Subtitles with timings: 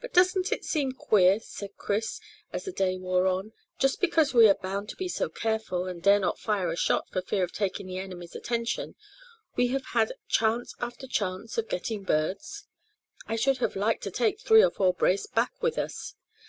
[0.00, 2.20] "But doesn't it seem queer," said Chris,
[2.52, 6.02] as the day wore on, "just because we are bound to be so careful, and
[6.02, 8.96] dare not fire a shot for fear of taking the enemy's attention,
[9.54, 12.66] we have had chance after chance of getting birds?
[13.28, 16.16] I should have liked to take three or four brace back with us."